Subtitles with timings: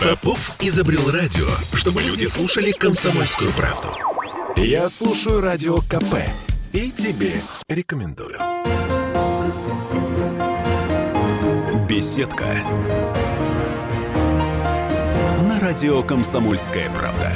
[0.00, 3.88] Попов изобрел радио, чтобы люди слушали комсомольскую правду.
[4.56, 6.16] Я слушаю радио КП
[6.72, 8.38] и тебе рекомендую.
[11.88, 12.46] Беседка.
[15.48, 17.32] На радио «Комсомольская правда».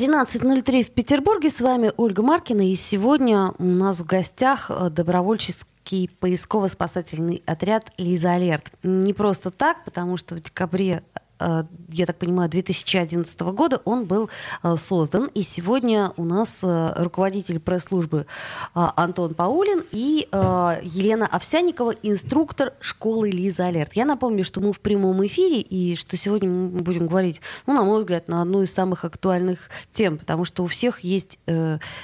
[0.00, 1.50] 13.03 в Петербурге.
[1.50, 2.70] С вами Ольга Маркина.
[2.70, 8.72] И сегодня у нас в гостях э, добровольческий поисково-спасательный отряд «Лиза Алерт».
[8.82, 11.02] Не просто так, потому что в декабре
[11.40, 14.30] я так понимаю, 2011 года он был
[14.62, 15.26] э, создан.
[15.34, 18.26] И сегодня у нас э, руководитель пресс-службы
[18.74, 23.94] Антон Паулин и Елена Овсяникова, инструктор школы Лиза Алерт.
[23.94, 27.84] Я напомню, что мы в прямом эфире и что сегодня мы будем говорить, ну, на
[27.84, 31.38] мой взгляд, на одну из самых актуальных тем, потому что у всех есть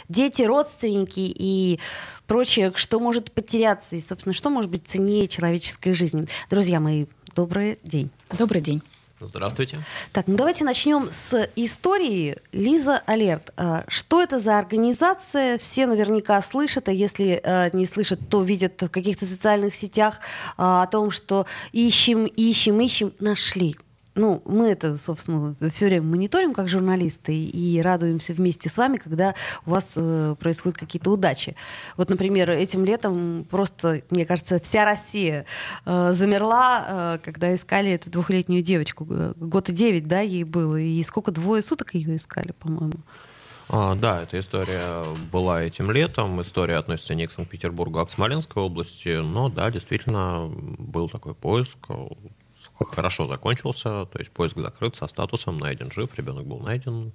[0.09, 1.78] дети, родственники и
[2.26, 6.26] прочее, что может потеряться и, собственно, что может быть ценнее человеческой жизни.
[6.50, 8.10] Друзья мои, добрый день.
[8.37, 8.82] Добрый день.
[9.18, 9.78] Здравствуйте.
[10.12, 13.50] Так, ну давайте начнем с истории Лиза Алерт.
[13.56, 15.56] А, что это за организация?
[15.56, 20.20] Все наверняка слышат, а если э, не слышат, то видят в каких-то социальных сетях
[20.58, 23.76] а, о том, что ищем, ищем, ищем, нашли
[24.16, 29.34] ну, мы это, собственно, все время мониторим как журналисты и радуемся вместе с вами, когда
[29.66, 31.54] у вас э, происходят какие-то удачи.
[31.96, 35.45] Вот, например, этим летом просто, мне кажется, вся Россия
[35.84, 39.06] э, замерла, э, когда искали эту двухлетнюю девочку.
[39.36, 40.76] Год и девять, да, ей было.
[40.76, 42.95] И сколько, двое суток ее искали, по-моему.
[43.68, 46.40] А, да, эта история была этим летом.
[46.40, 49.20] История относится не к Санкт-Петербургу, а к Смоленской области.
[49.20, 50.46] Но да, действительно,
[50.78, 51.76] был такой поиск
[52.79, 57.13] хорошо закончился, то есть поиск закрыт со статусом найден жив, ребенок был найден.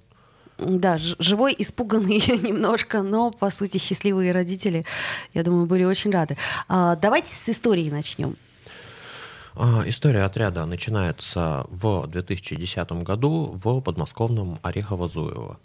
[0.58, 4.84] Да, живой, испуганный немножко, но по сути счастливые родители,
[5.34, 6.36] я думаю, были очень рады.
[6.68, 8.36] А, давайте с истории начнем.
[9.54, 15.56] А, история отряда начинается в 2010 году в подмосковном Орехово-Зуево.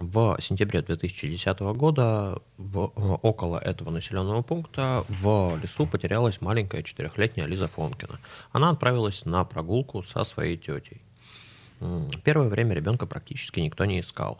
[0.00, 2.78] В сентябре 2010 года в,
[3.22, 8.18] около этого населенного пункта в лесу потерялась маленькая четырехлетняя Лиза Фонкина.
[8.52, 11.02] Она отправилась на прогулку со своей тетей.
[12.24, 14.38] Первое время ребенка практически никто не искал.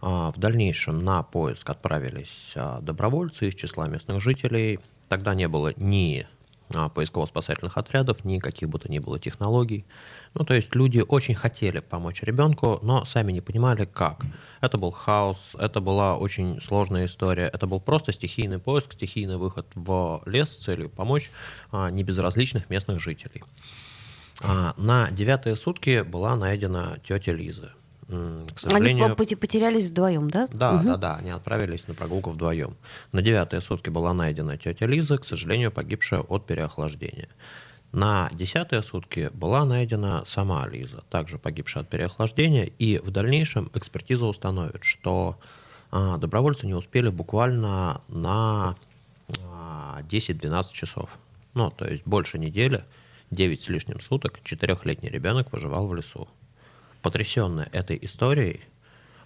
[0.00, 4.80] А, в дальнейшем на поиск отправились а, добровольцы из числа местных жителей.
[5.08, 6.26] Тогда не было ни
[6.70, 9.84] поисково-спасательных отрядов, ни каких бы то ни было технологий.
[10.34, 14.22] Ну, то есть люди очень хотели помочь ребенку, но сами не понимали, как.
[14.60, 19.66] Это был хаос, это была очень сложная история, это был просто стихийный поиск, стихийный выход
[19.74, 21.30] в лес с целью помочь
[21.72, 23.42] а, небезразличных местных жителей.
[24.42, 27.72] А, на девятые сутки была найдена тетя Лиза.
[28.10, 29.16] К сожалению...
[29.16, 30.48] Они потерялись вдвоем, да?
[30.52, 30.84] Да, угу.
[30.84, 32.76] да, да, они отправились на прогулку вдвоем.
[33.12, 37.28] На девятые сутки была найдена тетя Лиза, к сожалению, погибшая от переохлаждения.
[37.92, 44.26] На десятые сутки была найдена сама Лиза, также погибшая от переохлаждения, и в дальнейшем экспертиза
[44.26, 45.38] установит, что
[45.90, 48.76] а, добровольцы не успели буквально на
[49.44, 51.10] а, 10-12 часов.
[51.54, 52.84] Ну, то есть больше недели,
[53.30, 56.28] 9 с лишним суток, четырехлетний ребенок выживал в лесу.
[57.02, 58.60] Потрясенная этой историей,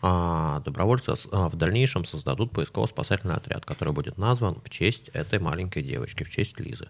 [0.06, 5.82] а, добровольцы а, в дальнейшем создадут поисково-спасательный отряд, который будет назван в честь этой маленькой
[5.82, 6.88] девочки, в честь Лизы.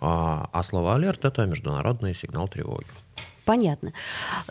[0.00, 2.86] А, а слово «алерт»— это международный сигнал тревоги.
[3.44, 3.92] Понятно.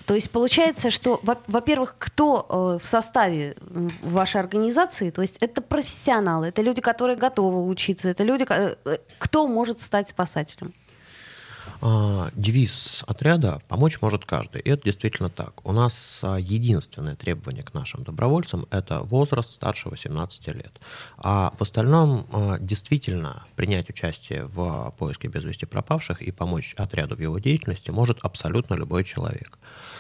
[0.06, 3.58] То есть получается, что, во-первых, кто э, в составе
[4.02, 8.76] вашей организации, то есть это профессионалы, это люди, которые готовы учиться, это люди, э,
[9.20, 10.74] кто может стать спасателем?
[11.82, 14.62] А, девиз отряда «Помочь может каждый».
[14.62, 15.66] И это действительно так.
[15.66, 20.80] У нас а, единственное требование к нашим добровольцам– это возраст старше 18 лет.
[21.18, 27.16] А в остальном а, действительно принять участие в поиске без вести пропавших и помочь отряду
[27.16, 29.58] в его деятельности может абсолютно любой человек.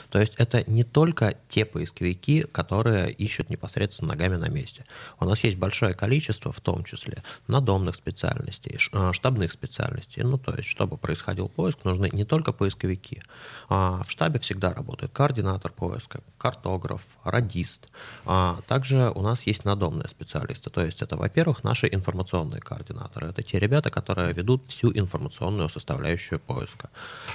[0.10, 4.86] То есть это не только те поисковики, которые ищут непосредственно ногами на месте.
[5.20, 8.78] У нас есть большое количество, в том числе надомных специальностей,
[9.12, 10.24] штабных специальностей.
[10.24, 13.24] Ну, то есть, чтобы происходил поиск, поиск нужны не только поисковики.
[13.70, 17.88] А в штабе всегда работает координатор поиска, картограф, радист.
[18.26, 20.70] А также у нас есть надомные специалисты.
[20.70, 23.30] То есть это, во-первых, наши информационные координаторы.
[23.30, 26.90] Это те ребята, которые ведут всю информационную составляющую поиска.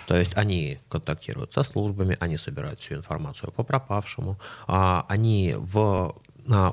[0.07, 4.39] То есть они контактируют со службами, они собирают всю информацию по пропавшему,
[4.69, 6.15] а они в,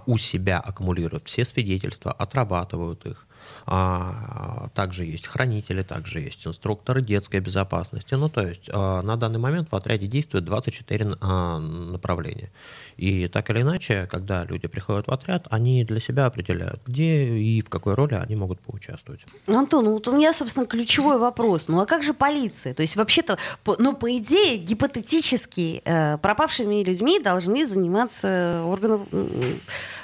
[0.05, 3.26] у себя аккумулируют все свидетельства, отрабатывают их
[3.69, 8.13] А, также есть хранители, также есть инструкторы детской безопасности.
[8.13, 12.49] Ну, то есть а, на данный момент в отряде действует 24 а, направления.
[12.95, 17.61] И так или иначе, когда люди приходят в отряд, они для себя определяют, где и
[17.61, 19.25] в какой роли они могут поучаствовать.
[19.47, 21.67] Антон, ну вот у меня, собственно, ключевой вопрос.
[21.67, 22.73] Ну а как же полиция?
[22.73, 23.38] То есть вообще-то,
[23.77, 28.99] ну по идее, гипотетически э, пропавшими людьми должны заниматься органы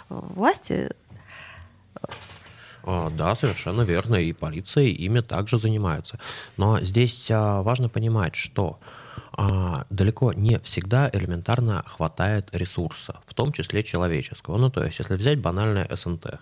[0.10, 0.92] власти,
[2.86, 6.20] да, совершенно верно, и полиция ими также занимается.
[6.58, 8.80] Но здесь а, важно понимать, что
[9.32, 14.58] а, далеко не всегда элементарно хватает ресурса, в том числе человеческого.
[14.58, 16.40] Ну, то есть, если взять банальное СНТ,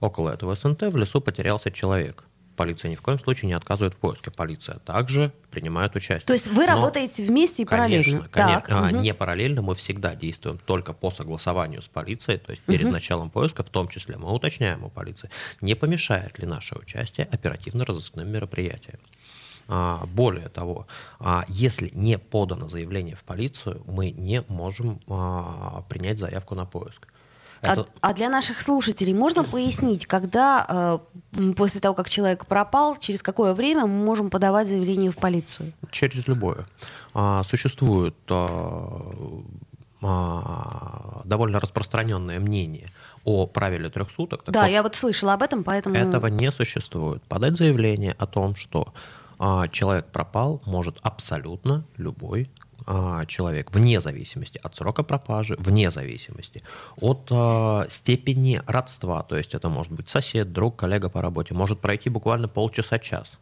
[0.00, 2.24] около этого СНТ в лесу потерялся человек
[2.58, 4.30] полиция ни в коем случае не отказывает в поиске.
[4.30, 6.26] Полиция также принимает участие.
[6.26, 8.28] То есть вы Но, работаете вместе и конечно, параллельно?
[8.30, 9.02] Конечно, так, угу.
[9.02, 12.92] не параллельно, мы всегда действуем только по согласованию с полицией, то есть перед угу.
[12.92, 18.28] началом поиска, в том числе мы уточняем у полиции, не помешает ли наше участие оперативно-розыскным
[18.28, 18.98] мероприятиям.
[19.68, 20.86] А, более того,
[21.20, 27.06] а, если не подано заявление в полицию, мы не можем а, принять заявку на поиск.
[27.62, 27.80] А, Это...
[28.00, 31.00] А, а для наших слушателей можно пояснить, когда
[31.36, 35.72] э, после того, как человек пропал, через какое время мы можем подавать заявление в полицию?
[35.90, 36.66] Через любое.
[37.14, 39.02] А, существует а,
[40.02, 42.92] а, довольно распространенное мнение
[43.24, 44.42] о правиле трех суток.
[44.46, 45.96] да, вот, я вот слышала об этом, поэтому...
[45.96, 47.22] Этого не существует.
[47.28, 48.94] Подать заявление о том, что
[49.38, 52.50] а, человек пропал, может абсолютно любой
[52.90, 56.62] а, человек, вне зависимости от срока пропажи, вне зависимости
[56.96, 61.80] от а, степени родства, то есть это может быть сосед, друг, коллега по работе, может
[61.80, 63.38] пройти буквально полчаса-час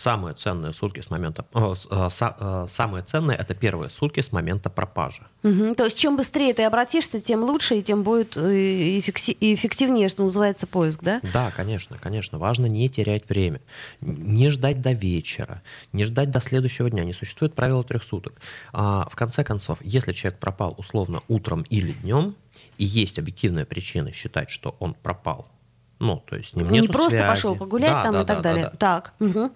[0.00, 1.44] самые ценные сутки с момента...
[1.54, 5.22] Э, э, э, самые ценные— это первые сутки с момента пропажи.
[5.42, 5.74] Угу.
[5.74, 11.02] То есть чем быстрее ты обратишься, тем лучше и тем будет эффективнее, что называется, поиск,
[11.02, 11.20] да?
[11.32, 12.38] Да, конечно, конечно.
[12.38, 13.60] Важно не терять время.
[14.00, 15.62] Не ждать до вечера,
[15.92, 17.04] не ждать до следующего дня.
[17.04, 18.40] Не существует правила трех суток.
[18.72, 22.34] А, в конце концов, если человек пропал условно утром или днем,
[22.78, 25.48] и есть объективная причина считать, что он пропал
[26.00, 27.28] ну, то есть с ним Не просто связи.
[27.28, 28.64] пошел погулять да, там да, и так да, далее.
[28.64, 28.76] Да, да.
[28.76, 29.12] Так.
[29.20, 29.50] Угу.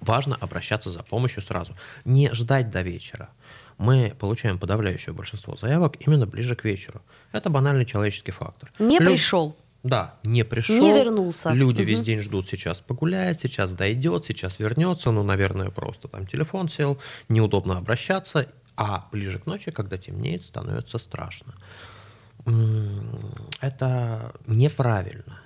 [0.00, 1.76] Важно обращаться за помощью сразу.
[2.06, 3.28] Не ждать до вечера.
[3.76, 7.02] Мы получаем подавляющее большинство заявок именно ближе к вечеру.
[7.32, 8.72] Это банальный человеческий фактор.
[8.78, 9.06] Не Лю...
[9.10, 9.56] пришел.
[9.82, 10.80] Да, не пришел.
[10.80, 11.50] Не вернулся.
[11.50, 11.88] Люди угу.
[11.88, 15.10] весь день ждут, сейчас погуляет, сейчас дойдет, сейчас вернется.
[15.10, 16.98] Ну, наверное, просто там телефон сел,
[17.28, 18.48] неудобно обращаться.
[18.76, 21.54] А ближе к ночи, когда темнеет, становится страшно.
[23.60, 25.42] Это неправильно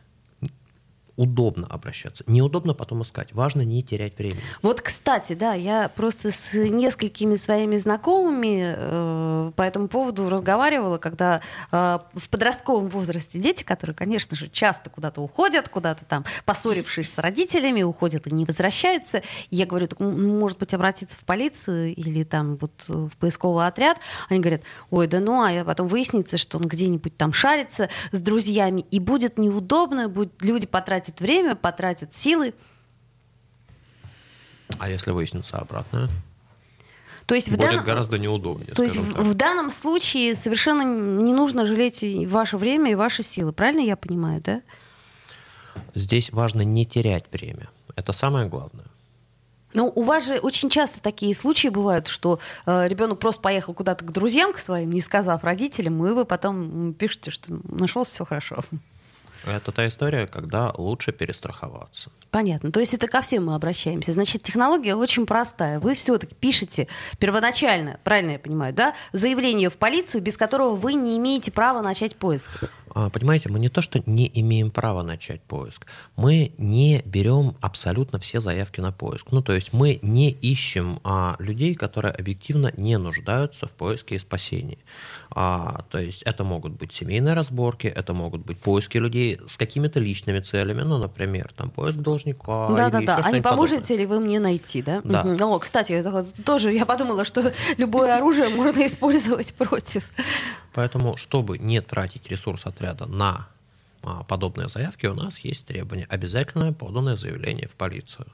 [1.16, 2.24] удобно обращаться.
[2.26, 3.32] Неудобно потом искать.
[3.32, 4.40] Важно не терять время.
[4.62, 11.40] Вот, кстати, да, я просто с несколькими своими знакомыми э, по этому поводу разговаривала, когда
[11.70, 17.18] э, в подростковом возрасте дети, которые, конечно же, часто куда-то уходят, куда-то там, поссорившись с
[17.18, 19.22] родителями, уходят и не возвращаются.
[19.50, 23.98] Я говорю, так, может быть, обратиться в полицию или там вот в поисковый отряд.
[24.28, 28.84] Они говорят, ой, да ну, а потом выяснится, что он где-нибудь там шарится с друзьями,
[28.90, 32.54] и будет неудобно, будет люди потратят потратит время, потратит силы.
[34.78, 36.08] А если выяснится обратное?
[37.26, 37.84] То есть Будет в данном...
[37.84, 38.74] гораздо неудобнее.
[38.74, 43.52] То есть в, в данном случае совершенно не нужно жалеть ваше время и ваши силы.
[43.52, 44.62] Правильно я понимаю, да?
[45.94, 47.68] Здесь важно не терять время.
[47.96, 48.86] Это самое главное.
[49.74, 54.04] Ну, у вас же очень часто такие случаи бывают, что э, ребенок просто поехал куда-то
[54.04, 58.62] к друзьям к своим, не сказав родителям, и вы потом пишете, что нашел все хорошо.
[59.44, 62.10] Это та история, когда лучше перестраховаться.
[62.30, 62.72] Понятно.
[62.72, 64.12] То есть это ко всем мы обращаемся.
[64.12, 65.80] Значит, технология очень простая.
[65.80, 71.18] Вы все-таки пишете первоначально, правильно я понимаю, да, заявление в полицию, без которого вы не
[71.18, 72.50] имеете права начать поиск.
[72.94, 78.18] А, понимаете, мы не то, что не имеем права начать поиск, мы не берем абсолютно
[78.18, 79.28] все заявки на поиск.
[79.30, 84.18] Ну, то есть мы не ищем а, людей, которые объективно не нуждаются в поиске и
[84.18, 84.78] спасении.
[85.30, 90.00] А, то есть это могут быть семейные разборки, это могут быть поиски людей с какими-то
[90.00, 92.68] личными целями, ну, например, там поиск должника.
[92.70, 93.20] Да, да, да.
[93.22, 93.98] А не поможете подобное.
[93.98, 95.00] ли вы мне найти, да?
[95.04, 95.22] Да.
[95.22, 95.44] Угу.
[95.44, 100.10] О, кстати, это тоже я подумала, что любое оружие можно использовать против.
[100.72, 103.48] Поэтому, чтобы не тратить ресурс отряда на
[104.02, 108.26] а, подобные заявки, у нас есть требование обязательное поданное заявление в полицию.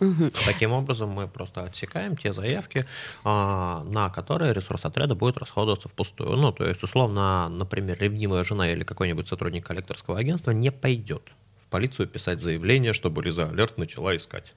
[0.00, 0.30] Угу.
[0.44, 2.86] Таким образом, мы просто отсекаем те заявки,
[3.22, 6.36] а, на которые ресурс отряда будет расходоваться впустую.
[6.36, 11.22] Ну, то есть, условно, например, ревнивая жена или какой-нибудь сотрудник коллекторского агентства не пойдет
[11.56, 14.54] в полицию писать заявление, чтобы Лиза Алерт начала искать.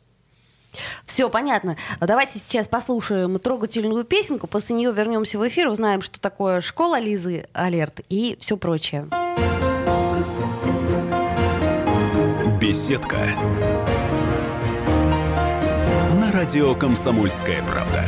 [1.05, 1.77] Все понятно.
[1.99, 7.45] Давайте сейчас послушаем трогательную песенку, после нее вернемся в эфир, узнаем, что такое школа Лизы
[7.53, 9.07] Алерт и все прочее.
[12.59, 13.17] Беседка.
[16.19, 18.03] На радио «Комсомольская правда».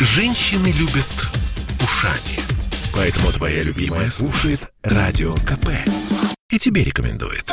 [0.00, 1.06] Женщины любят
[1.82, 2.40] ушами.
[2.94, 5.68] Поэтому твоя любимая слушает Радио КП.
[6.50, 7.52] И тебе рекомендует.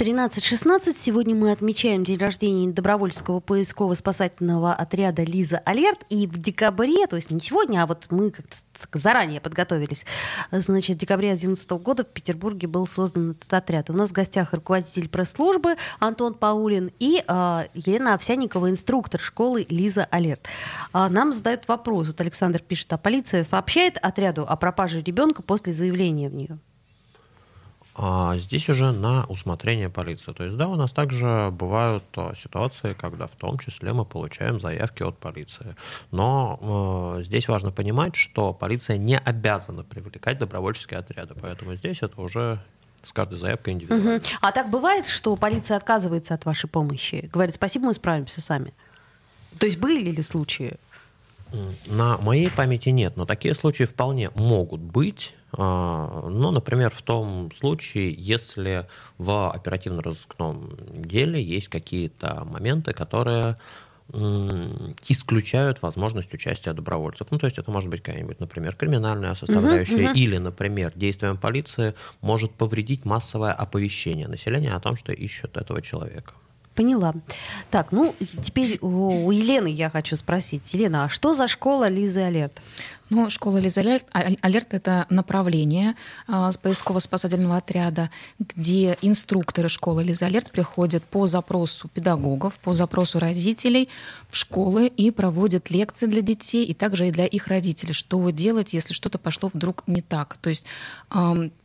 [0.00, 0.96] 13.16.
[0.96, 6.06] Сегодня мы отмечаем день рождения добровольческого поисково-спасательного отряда «Лиза Алерт».
[6.08, 8.56] И в декабре, то есть не сегодня, а вот мы как-то
[8.98, 10.06] заранее подготовились,
[10.52, 13.90] значит, в декабре 2011 года в Петербурге был создан этот отряд.
[13.90, 20.06] У нас в гостях руководитель пресс-службы Антон Паулин и э, Елена Овсяникова, инструктор школы «Лиза
[20.10, 20.48] Алерт».
[20.94, 22.06] А нам задают вопрос.
[22.06, 26.58] Вот Александр пишет, а полиция сообщает отряду о пропаже ребенка после заявления в нее?
[27.94, 30.32] А здесь уже на усмотрение полиции.
[30.32, 34.60] То есть, да, у нас также бывают а, ситуации, когда в том числе мы получаем
[34.60, 35.74] заявки от полиции.
[36.10, 41.34] Но э, здесь важно понимать, что полиция не обязана привлекать добровольческие отряды.
[41.40, 42.60] Поэтому здесь это уже
[43.02, 44.16] с каждой заявкой индивидуально.
[44.16, 44.24] Угу.
[44.40, 47.28] А так бывает, что полиция отказывается от вашей помощи?
[47.32, 48.72] Говорит, спасибо, мы справимся сами.
[49.58, 50.76] То есть были ли случаи?
[51.86, 55.34] На моей памяти нет, но такие случаи вполне могут быть.
[55.52, 58.86] А, ну, например, в том случае, если
[59.18, 63.58] в оперативно-розыскном деле есть какие-то моменты, которые
[65.08, 67.28] исключают возможность участия добровольцев.
[67.30, 70.18] Ну, то есть это может быть какая-нибудь, например, криминальная составляющая, uh-huh, uh-huh.
[70.18, 76.32] или, например, действием полиции может повредить массовое оповещение населения о том, что ищут этого человека.
[76.74, 77.14] Поняла.
[77.70, 80.72] Так, ну, теперь у Елены я хочу спросить.
[80.72, 82.60] Елена, а что за школа Лизы Алерт?
[83.10, 84.06] Ну, школа Лиза Алерт—
[84.74, 85.96] это направление
[86.28, 93.88] а, поисково-спасательного отряда, где инструкторы школы Лиза Алерт приходят по запросу педагогов, по запросу родителей
[94.28, 98.72] в школы и проводят лекции для детей и также и для их родителей, что делать,
[98.72, 100.36] если что-то пошло вдруг не так.
[100.40, 100.66] То есть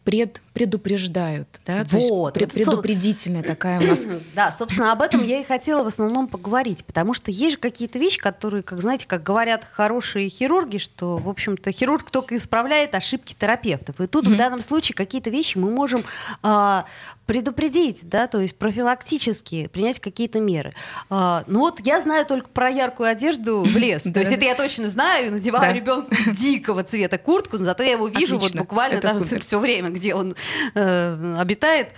[0.06, 1.90] пред, предупреждают, да, вот.
[1.90, 4.06] то есть пред, предупредительная такая у нас.
[4.34, 8.00] Да, собственно, об этом я и хотела в основном поговорить, потому что есть же какие-то
[8.00, 13.36] вещи, которые, как знаете, как говорят хорошие хирурги, что, в общем-то, хирург только исправляет ошибки
[13.38, 14.00] терапевтов.
[14.00, 14.34] И тут mm-hmm.
[14.34, 16.04] в данном случае какие-то вещи мы можем
[16.42, 16.86] а,
[17.26, 20.74] предупредить, да, то есть профилактически принять какие-то меры.
[21.10, 24.04] А, ну вот я знаю только про яркую одежду в лес.
[24.14, 28.08] То есть это я точно знаю, надеваю ребенку дикого цвета куртку, но зато я его
[28.08, 29.02] вижу вот буквально
[29.42, 30.36] все время, где он
[30.74, 31.90] э, обитает.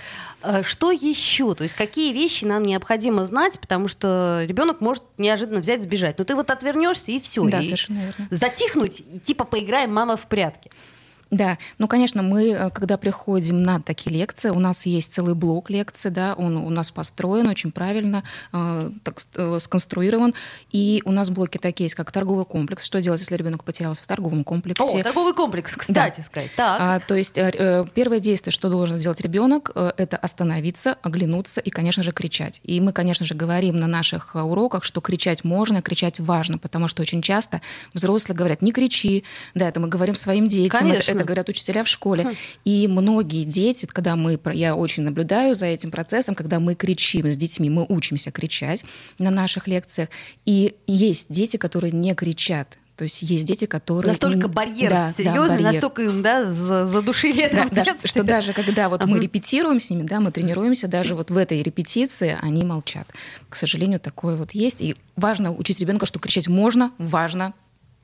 [0.47, 1.53] А, что еще?
[1.53, 6.17] То есть какие вещи нам необходимо знать, потому что ребенок может неожиданно взять, сбежать.
[6.17, 7.47] Но ты вот отвернешься и все.
[7.49, 8.27] Да, совершенно верно.
[8.31, 10.71] Затихнуть и типа поиграем мама в прятки.
[11.31, 15.69] Да, ну, конечно, мы, э, когда приходим на такие лекции, у нас есть целый блок
[15.69, 20.33] лекций, да, он у нас построен очень правильно, э, так, э, сконструирован,
[20.71, 24.07] и у нас блоки такие есть, как торговый комплекс, что делать, если ребенок потерялся в
[24.07, 24.99] торговом комплексе.
[24.99, 26.23] О, торговый комплекс, кстати да.
[26.23, 26.51] сказать.
[26.55, 26.77] Так.
[26.79, 31.69] А, то есть э, первое действие, что должен сделать ребенок, э, это остановиться, оглянуться и,
[31.69, 32.61] конечно же, кричать.
[32.63, 37.01] И мы, конечно же, говорим на наших уроках, что кричать можно, кричать важно, потому что
[37.01, 37.61] очень часто
[37.93, 41.87] взрослые говорят, не кричи, да, это мы говорим своим детям, конечно это говорят учителя в
[41.87, 42.25] школе.
[42.25, 42.33] Хм.
[42.65, 47.37] И многие дети, когда мы, я очень наблюдаю за этим процессом, когда мы кричим с
[47.37, 48.83] детьми, мы учимся кричать
[49.19, 50.09] на наших лекциях,
[50.45, 54.11] и есть дети, которые не кричат, то есть есть дети, которые...
[54.11, 55.71] Настолько барьер да, серьезный, да, барьер.
[55.73, 60.01] настолько им да, задушили это да, да, Что даже когда вот мы репетируем с ними,
[60.01, 63.07] да, мы тренируемся, даже вот в этой репетиции они молчат.
[63.49, 64.81] К сожалению, такое вот есть.
[64.81, 67.53] И важно учить ребенка, что кричать можно, важно,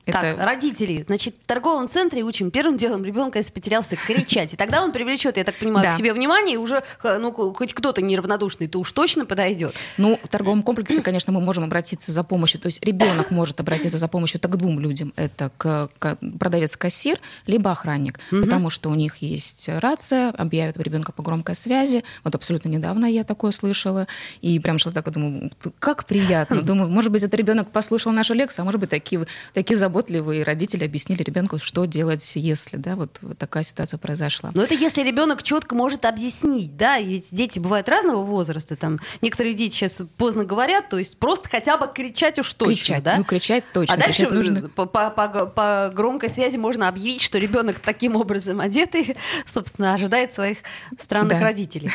[0.06, 0.20] это...
[0.20, 4.52] Так, родители, значит, в торговом центре учим первым делом ребенка, если потерялся, кричать.
[4.52, 5.92] И тогда он привлечет, я так понимаю, да.
[5.92, 9.74] к себе внимание, и уже, ну, хоть кто-то неравнодушный, то уж точно подойдет.
[9.96, 12.60] Ну, в торговом комплексе, конечно, мы можем обратиться за помощью.
[12.60, 15.12] То есть ребенок может обратиться за помощью так к двум людям.
[15.16, 18.20] Это к, к продавец-кассир, либо охранник.
[18.30, 18.42] Угу.
[18.42, 22.04] Потому что у них есть рация, объявят ребенка по громкой связи.
[22.24, 24.06] Вот абсолютно недавно я такое слышала.
[24.42, 26.60] И прям шла так, думаю, как приятно.
[26.60, 30.42] Думаю, может быть, это ребенок послушал нашу лекцию, а может быть, такие, такие заботы заботливые
[30.42, 34.50] родители объяснили ребенку, что делать, если, да, вот, вот такая ситуация произошла.
[34.52, 39.54] Но это если ребенок четко может объяснить, да, ведь дети бывают разного возраста, там некоторые
[39.54, 43.16] дети сейчас поздно говорят, то есть просто хотя бы кричать уж точно, кричать, да?
[43.18, 43.94] Ну, кричать точно.
[43.94, 44.68] А дальше нужно...
[44.68, 49.14] по, по, по, по громкой связи можно объявить, что ребенок таким образом одетый,
[49.46, 50.58] собственно, ожидает своих
[51.00, 51.44] странных да.
[51.44, 51.92] родителей.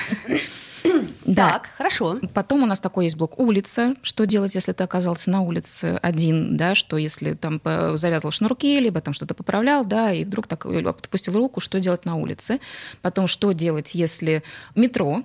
[1.25, 1.51] Да.
[1.51, 2.19] Так, хорошо.
[2.33, 3.93] Потом у нас такой есть блок улица.
[4.01, 7.61] Что делать, если ты оказался на улице один, да, что если там
[7.95, 12.15] завязывал шнурки, либо там что-то поправлял, да, и вдруг так отпустил руку, что делать на
[12.15, 12.59] улице.
[13.01, 14.43] Потом, что делать, если
[14.75, 15.23] метро,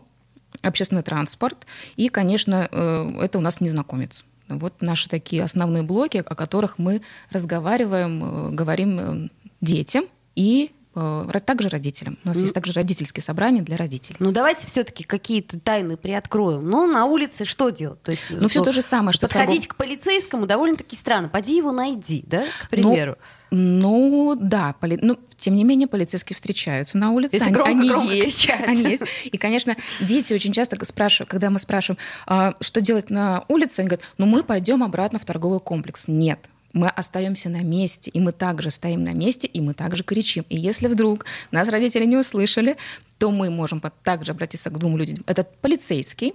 [0.63, 4.25] общественный транспорт и, конечно, э, это у нас незнакомец.
[4.49, 9.29] Вот наши такие основные блоки, о которых мы разговариваем, э, говорим э,
[9.61, 12.19] детям и также родителям.
[12.25, 14.17] У нас есть также родительские собрания для родителей.
[14.19, 16.69] Ну давайте все-таки какие-то тайны приоткроем.
[16.69, 18.03] Ну на улице что делать?
[18.03, 19.69] То есть, ну все то же самое, что подходить торгов...
[19.69, 21.29] к полицейскому довольно-таки странно.
[21.29, 23.13] Поди его найди, да, к ну, примеру.
[23.13, 23.25] Ну,
[23.55, 24.99] ну, да, поли...
[25.01, 27.37] ну, тем не менее, полицейские встречаются на улице.
[27.37, 29.05] Если они, громко, они, громко есть, они есть.
[29.25, 33.89] И, конечно, дети очень часто спрашивают, когда мы спрашиваем, а, что делать на улице, они
[33.89, 36.09] говорят, ну, мы пойдем обратно в торговый комплекс.
[36.09, 40.45] Нет, мы остаемся на месте, и мы также стоим на месте, и мы также кричим.
[40.51, 42.77] И если вдруг нас родители не услышали,
[43.19, 45.25] то мы можем также обратиться к двум людям.
[45.27, 46.35] Это полицейский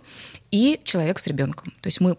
[0.50, 1.72] и человек с ребенком.
[1.82, 2.18] То есть мы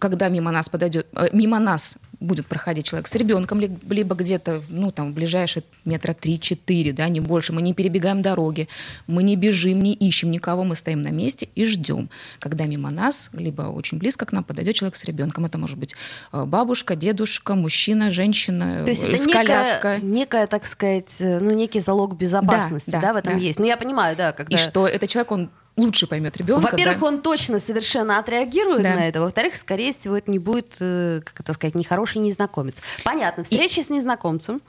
[0.00, 4.90] когда мимо нас подойдет, э, мимо нас будет проходить человек с ребенком, либо где-то, ну,
[4.90, 7.52] там, в ближайшие метра 3-4, да, не больше.
[7.52, 8.68] Мы не перебегаем дороги,
[9.06, 13.30] мы не бежим, не ищем никого, мы стоим на месте и ждем, когда мимо нас,
[13.32, 15.46] либо очень близко к нам подойдет человек с ребенком.
[15.46, 15.94] Это может быть
[16.32, 21.50] э, бабушка, дедушка, мужчина, женщина, То есть это с некая, некая, так сказать, э, ну,
[21.52, 23.38] некий залог безопасности, да, да, да в этом да.
[23.38, 23.58] есть.
[23.58, 24.54] Ну, я понимаю, да, когда...
[24.54, 25.50] И что этот человек, он
[25.80, 26.70] лучше поймет ребенка.
[26.70, 27.06] Во-первых, да?
[27.06, 28.94] он точно совершенно отреагирует да.
[28.94, 29.20] на это.
[29.20, 32.76] Во-вторых, скорее всего, это не будет, э, как это сказать, нехороший незнакомец.
[33.04, 33.84] Понятно, встреча И...
[33.84, 34.60] с незнакомцем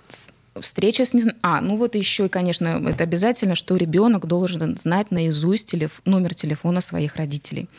[0.59, 1.39] встреча с незнакомцем.
[1.43, 6.01] А, ну вот еще, и, конечно, это обязательно, что ребенок должен знать наизусть телеф...
[6.05, 7.69] номер телефона своих родителей.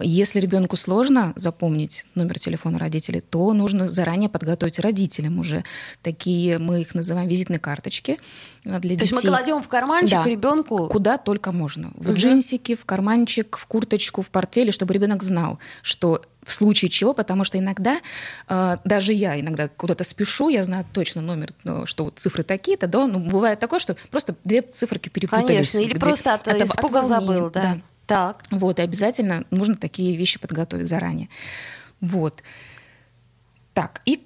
[0.00, 5.64] Если ребенку сложно запомнить номер телефона родителей, то нужно заранее подготовить родителям уже
[6.02, 8.18] такие, мы их называем визитные карточки
[8.64, 9.08] для то детей.
[9.08, 12.16] То есть мы кладем в карманчик да, ребенку куда только можно, в угу.
[12.16, 17.44] джинсики, в карманчик, в курточку, в портфеле, чтобы ребенок знал, что в случае чего, потому
[17.44, 18.00] что иногда,
[18.48, 22.86] э, даже я иногда куда-то спешу, я знаю точно номер, ну, что вот цифры такие-то,
[22.86, 25.46] да, но бывает такое, что просто две циферки перепутались.
[25.46, 27.62] Конечно, или где, просто от, от испуга от забыл, да.
[27.62, 27.78] да.
[28.06, 28.44] Так.
[28.50, 31.28] Вот, и обязательно нужно такие вещи подготовить заранее.
[32.00, 32.42] Вот.
[33.72, 34.22] Так, и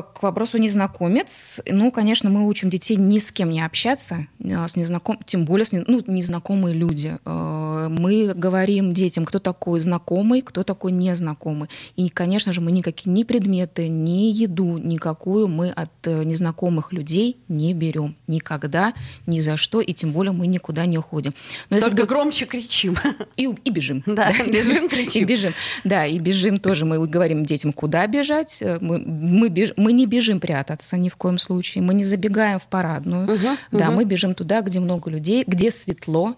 [0.00, 1.60] к вопросу незнакомец.
[1.66, 5.18] Ну, конечно, мы учим детей ни с кем не общаться, а с незнаком...
[5.26, 5.84] тем более с не...
[5.86, 7.18] ну, незнакомые люди.
[7.26, 11.68] Э, мы говорим детям, кто такой знакомый, кто такой незнакомый.
[11.96, 17.36] И, конечно же, мы никакие ни предметы, ни еду никакую мы от э, незнакомых людей
[17.48, 18.14] не берем.
[18.26, 18.94] Никогда,
[19.26, 21.34] ни за что, и тем более мы никуда не уходим.
[21.68, 22.96] Но Только если громче кричим.
[23.36, 24.02] И, и бежим.
[24.12, 25.22] Да, бежим, кричим.
[25.22, 25.52] И бежим.
[25.84, 26.84] Да, и бежим тоже.
[26.84, 28.58] Мы говорим детям, куда бежать.
[28.60, 32.58] Э, мы, мы бежим мы не бежим прятаться ни в коем случае, мы не забегаем
[32.58, 33.96] в парадную, угу, да, угу.
[33.96, 36.36] мы бежим туда, где много людей, где светло.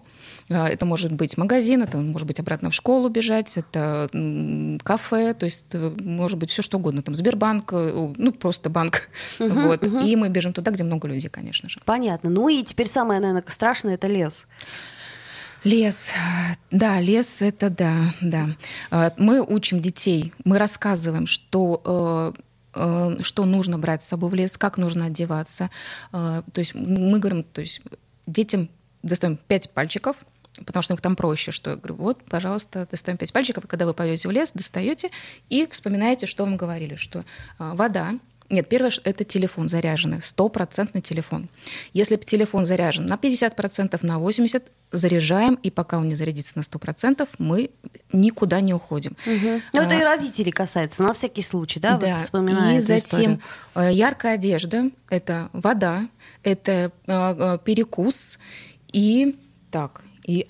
[0.49, 4.09] А, это может быть магазин, это может быть обратно в школу бежать, это
[4.83, 9.09] кафе, то есть э, может быть все что угодно, там Сбербанк, э, ну просто банк,
[9.39, 9.85] угу, вот.
[9.85, 9.99] Угу.
[9.99, 11.79] И мы бежим туда, где много людей, конечно же.
[11.85, 12.29] Понятно.
[12.29, 14.47] Ну и теперь самое, наверное, страшное это лес.
[15.63, 16.11] Лес,
[16.69, 18.49] да, лес это да, да.
[18.91, 22.41] А, мы учим детей, мы рассказываем, что э,
[22.75, 25.69] что нужно брать с собой в лес, как нужно одеваться.
[26.11, 27.81] Э, то есть мы говорим, то есть
[28.27, 28.69] детям
[29.03, 30.17] достаем пять пальчиков,
[30.65, 33.85] потому что их там проще, что я говорю, вот, пожалуйста, достаем пять пальчиков, и когда
[33.85, 35.09] вы пойдете в лес, достаете
[35.49, 37.23] и вспоминаете, что вам говорили, что э,
[37.59, 38.15] вода,
[38.49, 41.49] нет, первое, это телефон заряженный, стопроцентный телефон.
[41.93, 44.61] Если телефон заряжен на 50%, на 80%,
[44.95, 47.69] заряжаем, и пока он не зарядится на 100%, мы
[48.11, 49.15] никуда не уходим.
[49.25, 49.61] Угу.
[49.73, 51.97] Ну, это а, и родителей касается, на всякий случай, да?
[51.97, 52.17] Да,
[52.77, 53.41] и затем историю.
[53.75, 56.07] Э, яркая одежда, это вода,
[56.43, 58.39] это э, перекус,
[58.91, 59.37] и
[59.71, 60.45] так, и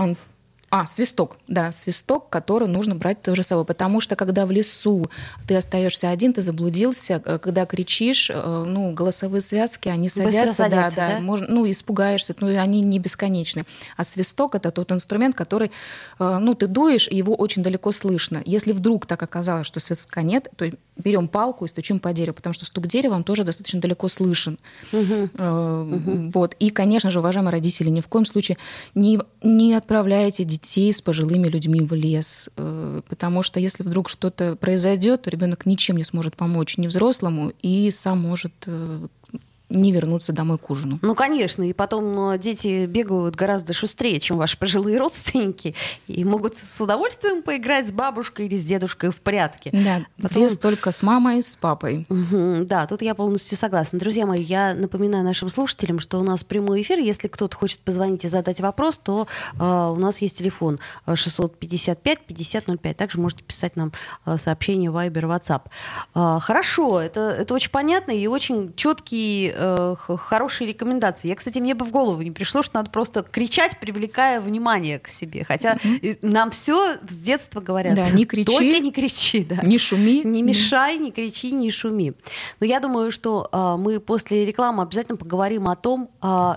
[0.71, 5.09] а, свисток, да, свисток, который нужно брать тоже с собой, потому что когда в лесу
[5.47, 10.95] ты остаешься один, ты заблудился, э, когда кричишь, э, ну, голосовые связки, они садятся, садятся
[10.95, 13.63] да, да, да, можно, ну, испугаешься, ну, они не бесконечны.
[13.95, 15.71] А свисток— это тот инструмент, который,
[16.19, 18.41] э, ну, ты дуешь, и его очень далеко слышно.
[18.45, 22.53] Если вдруг так оказалось, что свистка нет, то берем палку и стучим по дереву, потому
[22.53, 24.57] что стук дерева, он тоже достаточно далеко слышен.
[24.91, 26.31] Угу.
[26.33, 26.55] Вот.
[26.59, 28.57] И, конечно же, уважаемые родители, ни в коем случае
[28.93, 34.55] не, не отправляйте детей с пожилыми людьми в лес, э, потому что если вдруг что-то
[34.55, 39.07] произойдет, то ребенок ничем не сможет помочь ни взрослому и сам может э,
[39.69, 40.99] не вернуться домой к ужину.
[41.01, 45.75] Ну, конечно, и потом э, дети бегают гораздо шустрее, чем ваши пожилые родственники,
[46.07, 49.71] и могут с удовольствием поиграть с бабушкой или с дедушкой в прятки.
[49.73, 50.43] Да, потом...
[50.43, 52.05] лес только с мамой, с папой.
[52.09, 53.97] Угу, да, тут я полностью согласна.
[53.99, 56.99] Друзья мои, я напоминаю нашим слушателям, что у нас прямой эфир.
[56.99, 59.27] Если кто-то хочет позвонить и задать вопрос, то
[59.59, 62.79] э, у нас есть телефон 655-5005.
[62.83, 63.91] Э, Также можете писать нам
[64.25, 65.61] э, сообщение Viber, WhatsApp.
[66.13, 71.27] Э, хорошо, это, это очень понятно и очень четкий э, хорошие рекомендации.
[71.27, 75.07] Я, кстати, мне бы в голову не пришло, что надо просто кричать, привлекая внимание к
[75.07, 75.43] себе.
[75.43, 76.19] Хотя mm-hmm.
[76.21, 77.95] нам все с детства говорят.
[77.95, 78.45] Да, не кричи.
[78.45, 79.57] Только не кричи, да.
[79.63, 80.21] Не шуми.
[80.23, 82.13] Не мешай, не кричи, не шуми.
[82.59, 86.55] Но я думаю, что э, мы после рекламы обязательно поговорим о том, э,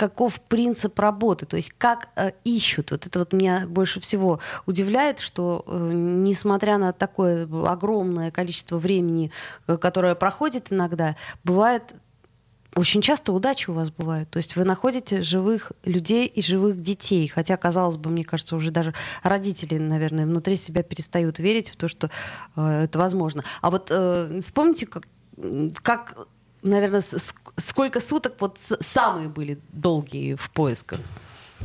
[0.00, 2.90] каков принцип работы, то есть как э, ищут.
[2.90, 9.30] Вот это вот меня больше всего удивляет, что э, несмотря на такое огромное количество времени,
[9.66, 11.92] э, которое проходит иногда, бывает
[12.76, 14.30] очень часто удачи у вас бывают.
[14.30, 17.26] То есть вы находите живых людей и живых детей.
[17.28, 21.88] Хотя, казалось бы, мне кажется, уже даже родители, наверное, внутри себя перестают верить в то,
[21.88, 22.10] что
[22.56, 23.44] э, это возможно.
[23.60, 25.06] А вот э, вспомните, как,
[25.82, 26.28] как
[26.62, 27.02] наверное,
[27.56, 31.00] сколько суток вот самые были долгие в поисках?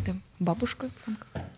[0.06, 0.89] Да, бабушка.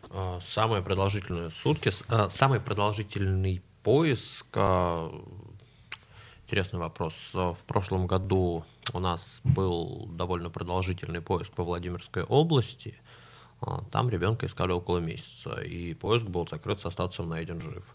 [0.10, 4.46] А, самые продолжительные сутки, а, самый продолжительный поиск.
[6.48, 7.14] Интересный вопрос.
[7.34, 12.96] В прошлом году у нас был довольно продолжительный поиск по Владимирской области.
[13.92, 17.94] Там ребенка искали около месяца, и поиск был закрыт со статусом найден жив.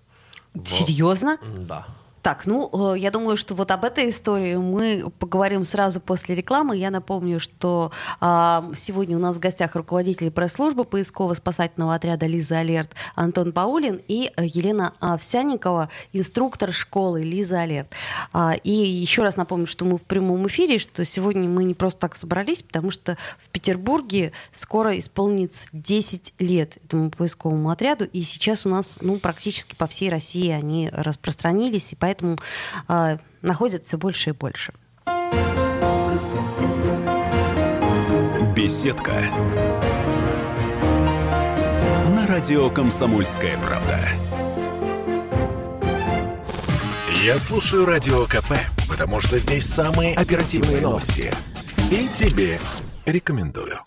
[0.67, 1.39] Серьезно?
[1.57, 1.87] Да.
[2.23, 6.77] Так, ну, э, я думаю, что вот об этой истории мы поговорим сразу после рекламы.
[6.77, 12.93] Я напомню, что а, сегодня у нас в гостях руководитель пресс-службы поисково-спасательного отряда «Лиза Алерт»
[13.17, 17.89] Антон Паулин и э, Елена Овсяникова, инструктор школы «Лиза Алерт».
[18.33, 22.03] А, и еще раз напомню, что мы в прямом эфире, что сегодня мы не просто
[22.03, 28.65] так собрались, потому что в Петербурге скоро исполнится 10 лет этому поисковому отряду, и сейчас
[28.65, 32.39] у нас ну, практически по всей России они распространились, и поэтому поэтому
[32.89, 34.73] э, находят все больше и больше.
[38.55, 39.13] Беседка.
[42.15, 43.99] На радио «Комсомольская правда».
[47.23, 48.53] Я слушаю Радио КП,
[48.89, 51.33] потому что здесь самые оперативные новости.
[51.91, 52.59] И тебе
[53.07, 53.79] рекомендую.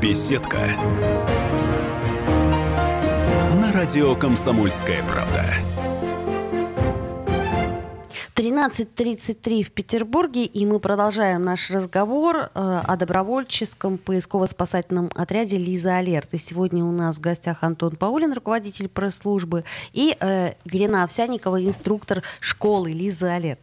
[0.00, 0.58] Беседка
[3.86, 5.44] радио «Комсомольская правда».
[8.34, 16.34] 13.33 в Петербурге, и мы продолжаем наш разговор э, о добровольческом поисково-спасательном отряде «Лиза Алерт».
[16.34, 22.24] И сегодня у нас в гостях Антон Паулин, руководитель пресс-службы, и э, Елена Овсяникова, инструктор
[22.40, 23.60] школы «Лиза Алерт».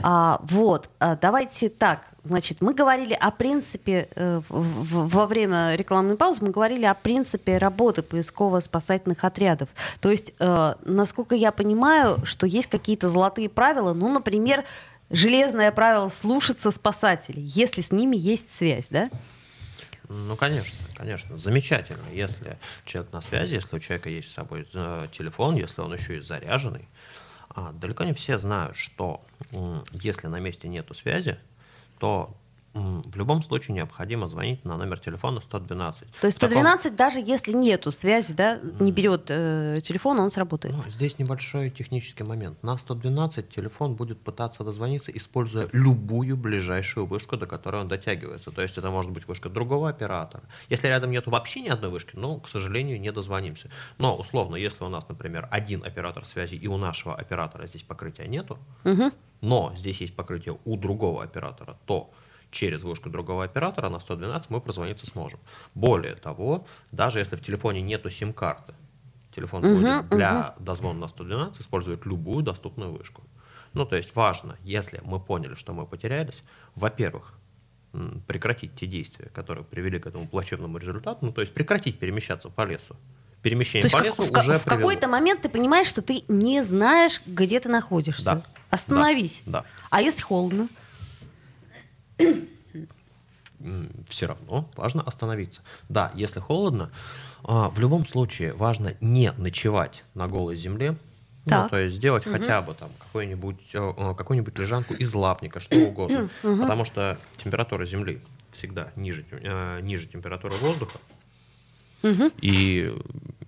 [0.00, 6.44] А, вот, а, давайте так, Значит, мы говорили о принципе, э, во время рекламной паузы
[6.44, 9.68] мы говорили о принципе работы поисково-спасательных отрядов.
[10.00, 14.64] То есть, э, насколько я понимаю, что есть какие-то золотые правила, ну, например,
[15.10, 19.08] железное правило слушаться спасателей, если с ними есть связь, да?
[20.08, 21.36] Ну, конечно, конечно.
[21.36, 25.94] Замечательно, если человек на связи, если у человека есть с собой э, телефон, если он
[25.94, 26.88] еще и заряженный.
[27.50, 29.24] А, далеко не все знают, что
[29.92, 31.38] если на месте нету связи,
[31.98, 32.34] то
[32.76, 36.10] в любом случае необходимо звонить на номер телефона 112.
[36.20, 36.96] То есть 112, таком...
[36.96, 40.74] даже если нету связи, да, не берет э, телефон, он сработает?
[40.74, 42.62] Ну, здесь небольшой технический момент.
[42.62, 48.50] На 112 телефон будет пытаться дозвониться, используя любую ближайшую вышку, до которой он дотягивается.
[48.50, 50.44] То есть это может быть вышка другого оператора.
[50.68, 53.70] Если рядом нету вообще ни одной вышки, ну, к сожалению, не дозвонимся.
[53.98, 58.26] Но, условно, если у нас, например, один оператор связи и у нашего оператора здесь покрытия
[58.26, 59.10] нету, угу.
[59.40, 62.10] но здесь есть покрытие у другого оператора, то
[62.50, 65.38] через вышку другого оператора на 112 мы прозвониться сможем.
[65.74, 68.74] Более того, даже если в телефоне нету сим-карты,
[69.34, 70.62] телефон uh-huh, будет для uh-huh.
[70.62, 73.22] дозвона на 112 использовать любую доступную вышку.
[73.72, 76.42] Ну, то есть важно, если мы поняли, что мы потерялись,
[76.74, 77.34] во-первых,
[78.26, 82.64] прекратить те действия, которые привели к этому плачевному результату, ну, то есть прекратить перемещаться по
[82.64, 82.96] лесу.
[83.42, 87.20] Перемещение то по лесу в, уже в какой-то момент ты понимаешь, что ты не знаешь,
[87.26, 88.24] где ты находишься.
[88.24, 88.42] Да.
[88.70, 89.42] Остановись.
[89.46, 89.60] Да.
[89.60, 89.66] да.
[89.90, 90.68] А если холодно?
[94.08, 95.62] Все равно важно остановиться.
[95.88, 96.90] Да, если холодно,
[97.42, 100.96] а, в любом случае важно не ночевать на голой земле,
[101.46, 102.32] Ну, то есть сделать угу.
[102.36, 106.60] хотя бы там какую-нибудь э, э, какую-нибудь лежанку из лапника, что угодно, угу.
[106.60, 108.20] потому что температура земли
[108.52, 110.98] всегда ниже э, ниже температуры воздуха,
[112.02, 112.30] угу.
[112.40, 112.92] и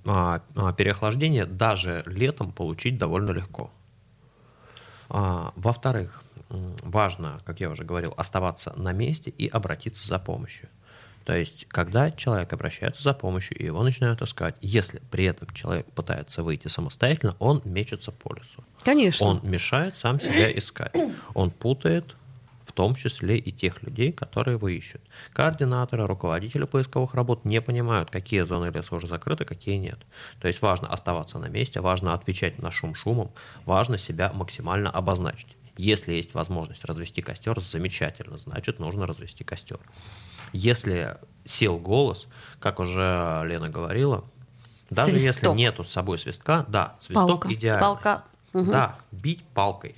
[0.04, 3.70] а, а, переохлаждение даже летом получить довольно легко.
[5.08, 10.68] А, во-вторых, важно, как я уже говорил, оставаться на месте и обратиться за помощью.
[11.28, 15.84] То есть, когда человек обращается за помощью, и его начинают искать, если при этом человек
[15.92, 18.64] пытается выйти самостоятельно, он мечется по лесу.
[18.82, 19.26] Конечно.
[19.26, 20.96] Он мешает сам себя искать.
[21.34, 22.16] Он путает
[22.64, 25.02] в том числе и тех людей, которые его ищут.
[25.34, 29.98] Координаторы, руководители поисковых работ не понимают, какие зоны леса уже закрыты, какие нет.
[30.40, 33.32] То есть важно оставаться на месте, важно отвечать на шум шумом,
[33.66, 35.57] важно себя максимально обозначить.
[35.78, 39.78] Если есть возможность развести костер, замечательно, значит, нужно развести костер.
[40.52, 42.26] Если сел голос,
[42.58, 44.24] как уже Лена говорила,
[44.90, 45.36] даже свисток.
[45.36, 47.54] если нету с собой свистка, да, свисток Палка.
[47.54, 47.80] идеальный.
[47.80, 48.24] Палка.
[48.54, 48.64] Угу.
[48.64, 49.94] Да, бить палкой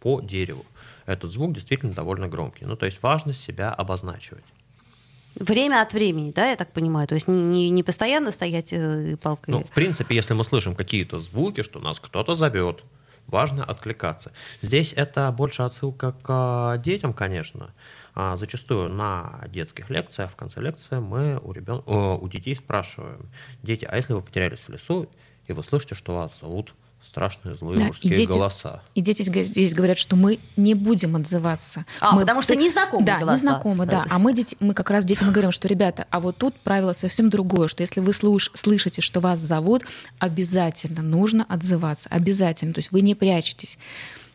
[0.00, 0.64] по дереву.
[1.04, 2.64] Этот звук действительно довольно громкий.
[2.64, 4.44] Ну, то есть важно себя обозначивать.
[5.34, 7.06] Время от времени, да, я так понимаю?
[7.06, 9.52] То есть не, не постоянно стоять э, палкой?
[9.52, 12.82] Ну, в принципе, если мы слышим какие-то звуки, что нас кто-то зовет,
[13.28, 14.32] важно откликаться.
[14.62, 17.72] Здесь это больше отсылка к детям, конечно.
[18.14, 21.82] А зачастую на детских лекциях, в конце лекции мы у, ребен...
[21.86, 23.30] у детей спрашиваем,
[23.62, 25.08] дети, а если вы потерялись в лесу,
[25.46, 28.82] и вы слышите, что вас зовут страшные злые да, мужские и дети, голоса.
[28.94, 31.84] И дети здесь говорят, что мы не будем отзываться.
[32.00, 33.36] А, мы, потому что незнакомые да, голоса.
[33.36, 34.06] незнакомы, да.
[34.10, 37.30] А мы, дети, мы как раз детям говорим, что, ребята, а вот тут правило совсем
[37.30, 39.84] другое, что если вы слуш, слышите, что вас зовут,
[40.18, 42.74] обязательно нужно отзываться, обязательно.
[42.74, 43.78] То есть вы не прячетесь.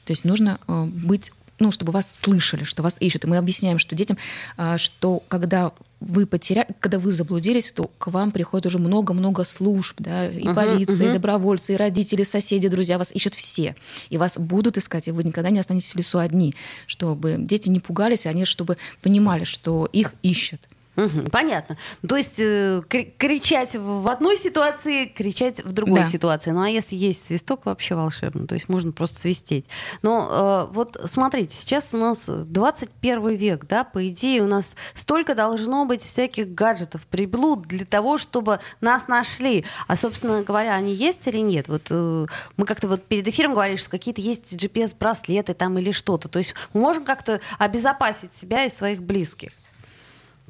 [0.05, 3.23] То есть нужно э, быть ну, чтобы вас слышали, что вас ищут.
[3.23, 4.17] И мы объясняем, что детям,
[4.57, 5.71] э, что когда
[6.03, 10.53] вы потеряли, когда вы заблудились, то к вам приходит уже много-много служб, да, и uh-huh,
[10.53, 11.09] полиция, uh-huh.
[11.11, 13.75] и добровольцы, и родители, соседи, друзья, вас ищут все.
[14.09, 16.53] И вас будут искать, и вы никогда не останетесь в лесу одни,
[16.87, 20.61] чтобы дети не пугались, а они чтобы понимали, что их ищут.
[20.95, 21.77] Угу, понятно.
[22.07, 26.05] То есть э, кричать в одной ситуации, кричать в другой да.
[26.05, 26.51] ситуации.
[26.51, 28.45] Ну а если есть свисток, вообще волшебно.
[28.45, 29.65] То есть можно просто свистеть.
[30.03, 35.33] Но э, вот смотрите, сейчас у нас 21 век, да, по идее у нас столько
[35.33, 39.65] должно быть всяких гаджетов, приблуд для того, чтобы нас нашли.
[39.87, 41.69] А, собственно говоря, они есть или нет?
[41.69, 42.25] Вот э,
[42.57, 46.29] мы как-то вот перед эфиром говорили, что какие-то есть GPS-браслеты там или что-то.
[46.29, 49.51] То есть мы можем как-то обезопасить себя и своих близких.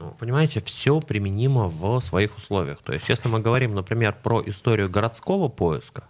[0.04, 2.80] Ну, понимаете, все применимо в своих условиях.
[2.84, 6.04] То есть, если мы говорим, например, про историю городского поиска,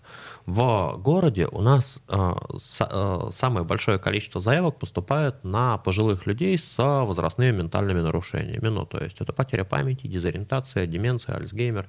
[0.48, 6.58] в городе у нас э, с, э, самое большое количество заявок поступает на пожилых людей
[6.58, 8.68] с возрастными ментальными нарушениями.
[8.68, 11.88] Ну, то есть это потеря памяти, дезориентация, деменция, Альцгеймер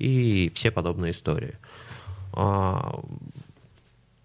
[0.00, 1.54] и все подобные истории.
[2.36, 2.80] Э,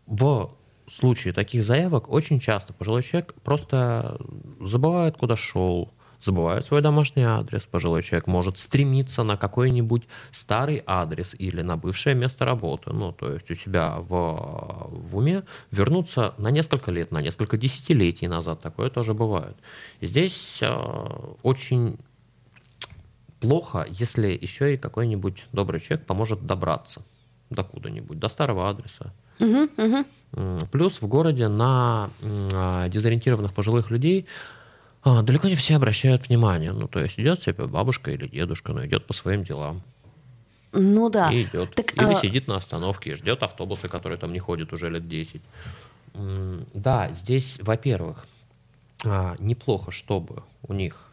[0.07, 0.51] в
[0.87, 4.19] случае таких заявок очень часто пожилой человек просто
[4.59, 11.35] забывает, куда шел, забывает свой домашний адрес, пожилой человек может стремиться на какой-нибудь старый адрес
[11.37, 14.09] или на бывшее место работы, ну, то есть у себя в,
[14.89, 19.55] в уме вернуться на несколько лет, на несколько десятилетий назад, такое тоже бывает.
[20.01, 20.75] И здесь э,
[21.43, 21.97] очень
[23.39, 27.01] плохо, если еще и какой-нибудь добрый человек поможет добраться
[27.49, 29.13] до куда-нибудь, до старого адреса.
[29.39, 30.67] Угу, угу.
[30.71, 34.27] Плюс в городе на дезориентированных пожилых людей
[35.03, 36.71] а, далеко не все обращают внимание.
[36.71, 39.81] Ну, то есть идет себе бабушка или дедушка, но идет по своим делам.
[40.71, 41.31] Ну да.
[41.31, 41.73] И идет.
[41.75, 42.15] Так, или а...
[42.15, 45.41] сидит на остановке и ждет автобуса, который там не ходит уже лет 10.
[46.73, 48.25] Да, здесь, во-первых,
[49.05, 51.08] а, неплохо, чтобы у них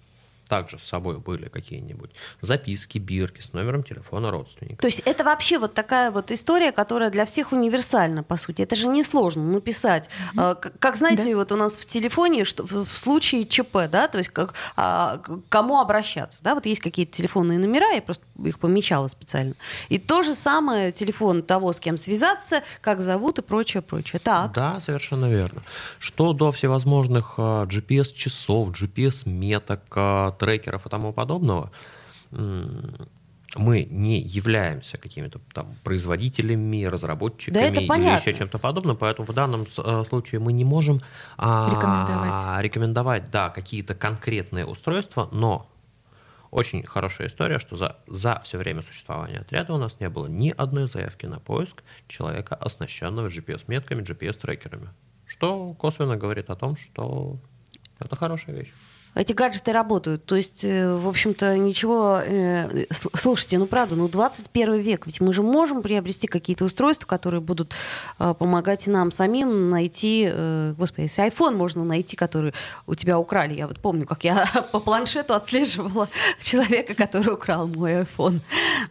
[0.48, 4.80] также с собой были какие-нибудь записки, бирки с номером телефона родственника.
[4.80, 8.62] То есть это вообще вот такая вот история, которая для всех универсальна, по сути.
[8.62, 10.08] Это же несложно написать.
[10.34, 10.78] Mm-hmm.
[10.78, 11.36] Как, знаете, да.
[11.36, 15.40] вот у нас в телефоне, что в случае ЧП, да, то есть как, а, к
[15.48, 19.54] кому обращаться, да, вот есть какие-то телефонные номера, я просто их помечала специально.
[19.88, 24.20] И то же самое телефон того, с кем связаться, как зовут и прочее, прочее.
[24.22, 24.52] Так.
[24.52, 25.62] Да, совершенно верно.
[25.98, 31.70] Что до всевозможных GPS-часов, GPS-меток, трекеров и тому подобного,
[33.54, 39.66] мы не являемся какими-то там производителями, разработчиками да или еще чем-то подобным, поэтому в данном
[39.78, 40.96] э, случае мы не можем
[41.38, 43.30] рекомендовать, а, рекомендовать.
[43.30, 45.70] да, какие-то конкретные устройства, но
[46.50, 50.50] очень хорошая история, что за, за все время существования отряда у нас не было ни
[50.50, 54.88] одной заявки на поиск человека, оснащенного GPS-метками, GPS-трекерами.
[55.26, 57.38] Что косвенно говорит о том, что
[57.98, 58.72] это хорошая вещь
[59.16, 60.24] эти гаджеты работают.
[60.26, 62.20] То есть, э, в общем-то, ничего...
[62.22, 67.40] Э, слушайте, ну правда, ну 21 век, ведь мы же можем приобрести какие-то устройства, которые
[67.40, 67.74] будут
[68.18, 70.30] э, помогать нам самим найти...
[70.76, 72.52] Господи, если iPhone можно найти, который
[72.86, 73.54] у тебя украли.
[73.54, 76.08] Я вот помню, как я по планшету отслеживала
[76.40, 78.40] человека, который украл мой iPhone.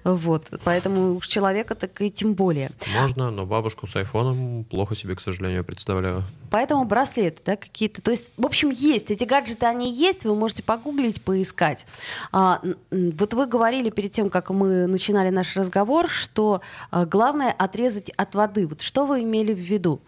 [0.03, 0.49] Вот.
[0.63, 2.71] Поэтому уж человека так и тем более.
[2.99, 6.23] Можно, но бабушку с айфоном плохо себе, к сожалению, представляю.
[6.49, 8.01] Поэтому браслеты, да, какие-то.
[8.01, 9.11] То есть, в общем, есть.
[9.11, 11.86] Эти гаджеты, они есть, вы можете погуглить, поискать.
[12.32, 18.10] А, вот вы говорили перед тем, как мы начинали наш разговор, что а, главное отрезать
[18.12, 18.67] от воды.
[18.67, 19.99] Вот что вы имели в виду?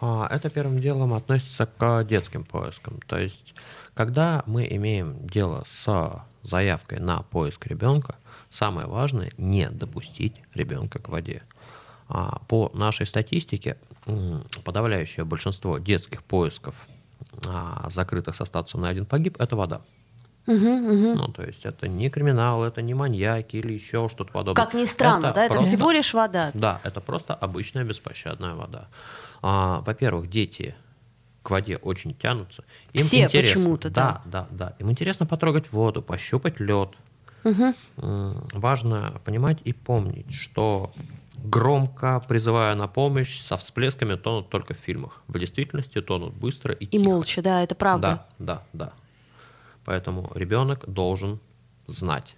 [0.00, 3.00] А, это первым делом относится к детским поискам.
[3.06, 3.54] То есть,
[3.94, 8.16] когда мы имеем дело с заявкой на поиск ребенка,
[8.50, 11.42] самое важное не допустить ребенка к воде.
[12.08, 13.78] А, по нашей статистике
[14.64, 16.86] подавляющее большинство детских поисков,
[17.48, 19.80] а, закрытых со статусом на один погиб, это вода.
[20.46, 21.14] Угу, угу.
[21.14, 24.62] Ну, то есть это не криминал, это не маньяки или еще что-то подобное.
[24.62, 26.50] Как ни странно, это да, это всего лишь вода.
[26.52, 28.88] Да, это просто обычная беспощадная вода.
[29.40, 30.74] А, во-первых, дети
[31.42, 32.64] к воде очень тянутся.
[32.92, 34.22] Им Все почему-то, да.
[34.24, 34.76] Да, да, да.
[34.78, 36.90] Им интересно потрогать воду, пощупать лед.
[37.44, 37.74] Угу.
[38.54, 40.92] Важно понимать и помнить, что
[41.44, 45.22] громко призывая на помощь, со всплесками тонут только в фильмах.
[45.28, 47.02] В действительности тонут быстро и, и тихо.
[47.02, 48.26] И молча, да, это правда.
[48.38, 48.92] Да, да, да.
[49.84, 51.38] Поэтому ребенок должен
[51.86, 52.34] знать,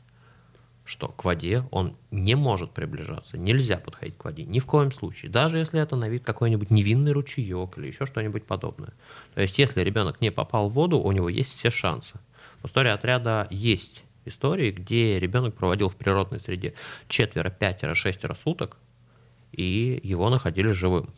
[0.84, 5.30] что к воде он не может приближаться, нельзя подходить к воде, ни в коем случае,
[5.30, 8.92] даже если это на вид какой-нибудь невинный ручеек или еще что-нибудь подобное.
[9.34, 12.14] То есть, если ребенок не попал в воду, у него есть все шансы.
[12.62, 16.74] В истории отряда есть истории, где ребенок проводил в природной среде
[17.06, 18.76] четверо, пятеро, шестеро суток,
[19.56, 21.10] и его находили живым.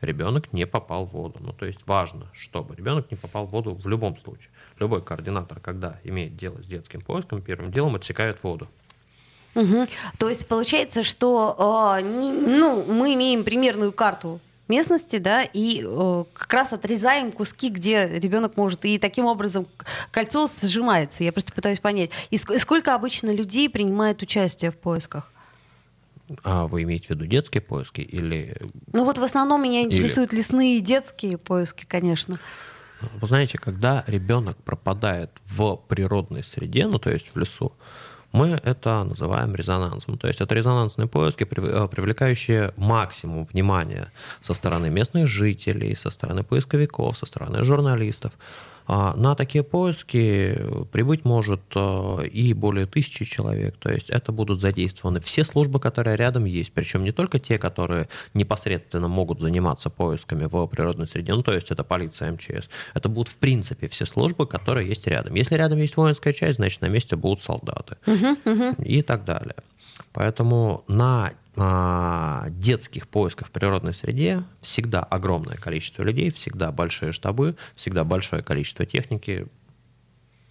[0.00, 1.38] Ребенок не попал в воду.
[1.40, 4.50] Ну, то есть важно, чтобы ребенок не попал в воду в любом случае.
[4.78, 8.68] Любой координатор, когда имеет дело с детским поиском, первым делом отсекает воду.
[9.54, 9.86] Угу.
[10.18, 16.24] То есть получается, что э, не, ну, мы имеем примерную карту местности, да, и э,
[16.32, 19.66] как раз отрезаем куски, где ребенок может, и таким образом
[20.12, 21.24] кольцо сжимается.
[21.24, 25.32] Я просто пытаюсь понять, и сколько обычно людей принимает участие в поисках?
[26.44, 28.56] А вы имеете в виду детские поиски или...
[28.92, 30.40] Ну вот в основном меня интересуют или...
[30.40, 32.38] лесные детские поиски, конечно.
[33.00, 37.72] Вы знаете, когда ребенок пропадает в природной среде, ну то есть в лесу,
[38.32, 40.18] мы это называем резонансом.
[40.18, 46.42] То есть это резонансные поиски, э, привлекающие максимум внимания со стороны местных жителей, со стороны
[46.42, 48.32] поисковиков, со стороны журналистов.
[48.90, 50.58] А на такие поиски
[50.92, 53.76] прибыть может э, и более тысячи человек.
[53.76, 56.72] То есть это будут задействованы все службы, которые рядом есть.
[56.72, 61.70] Причем не только те, которые непосредственно могут заниматься поисками в природной среде, ну то есть
[61.70, 62.70] это полиция, МЧС.
[62.94, 65.34] Это будут в принципе все службы, которые есть рядом.
[65.34, 67.98] Если рядом есть воинская часть, значит на месте будут солдаты.
[68.06, 68.84] Uh-huh, uh-huh.
[68.84, 69.56] И так далее.
[70.12, 77.56] Поэтому на а, детских поисков в природной среде всегда огромное количество людей, всегда большие штабы,
[77.74, 79.48] всегда большое количество техники,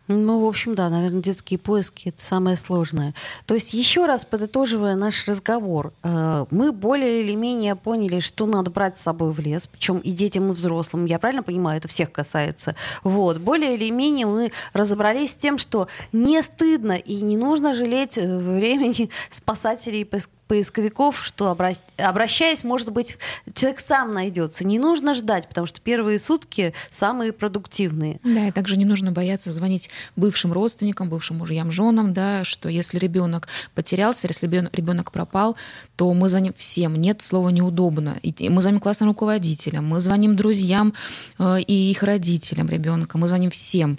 [0.07, 3.13] ну, в общем, да, наверное, детские поиски это самое сложное.
[3.45, 8.71] То есть, еще раз подытоживая наш разговор, э, мы более или менее поняли, что надо
[8.71, 11.05] брать с собой в лес, причем и детям, и взрослым.
[11.05, 12.75] Я правильно понимаю, это всех касается.
[13.03, 13.39] Вот.
[13.39, 18.37] Более или менее мы разобрались с тем, что не стыдно и не нужно жалеть э,
[18.37, 20.05] времени спасателей и
[20.47, 21.55] поисковиков, что
[21.97, 23.17] обращаясь, может быть,
[23.53, 24.65] человек сам найдется.
[24.65, 28.19] Не нужно ждать, потому что первые сутки самые продуктивные.
[28.23, 32.97] Да, и также не нужно бояться звонить бывшим родственникам, бывшим мужьям, женам, да, что если
[32.97, 35.55] ребенок потерялся, если ребенок пропал,
[35.95, 36.95] то мы звоним всем.
[36.95, 38.15] Нет слова неудобно.
[38.21, 40.93] И мы звоним классным руководителям, мы звоним друзьям
[41.39, 43.97] э, и их родителям ребенка, мы звоним всем.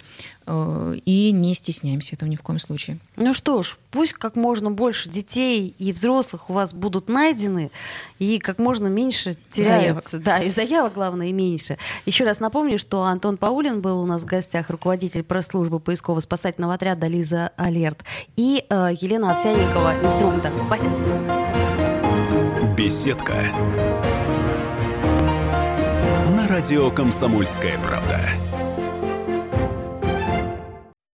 [0.51, 2.97] Э, и не стесняемся этого ни в коем случае.
[3.17, 7.69] Ну что ж, пусть как можно больше детей и взрослых у вас будут найдены,
[8.17, 10.17] и как можно меньше теряются.
[10.17, 10.25] Заявок.
[10.25, 11.77] Да, и заявок, главное, и меньше.
[12.07, 17.05] Еще раз напомню, что Антон Паулин был у нас в гостях, руководитель пресс-службы поисково-спасательного отряда
[17.05, 18.03] «Лиза Алерт»,
[18.35, 20.51] и э, Елена Овсянникова, инструктор.
[20.65, 20.91] Спасибо.
[22.75, 23.35] Беседка.
[26.35, 28.19] На радио «Комсомольская правда».